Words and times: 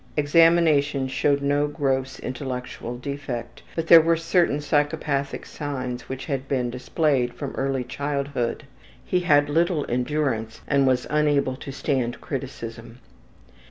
Examination 0.17 1.07
showed 1.07 1.43
no 1.43 1.67
gross 1.67 2.19
intellectual 2.19 2.97
defect, 2.97 3.61
but 3.75 3.85
there 3.85 4.01
were 4.01 4.17
certain 4.17 4.59
psychopathic 4.59 5.45
signs 5.45 6.09
which 6.09 6.25
had 6.25 6.47
been 6.47 6.71
displayed 6.71 7.35
from 7.35 7.53
early 7.53 7.83
childhood: 7.83 8.63
he 9.05 9.19
had 9.19 9.47
little 9.47 9.85
endurance 9.87 10.61
and 10.67 10.87
was 10.87 11.05
unable 11.11 11.55
to 11.55 11.71
stand 11.71 12.19
criticism. 12.19 12.97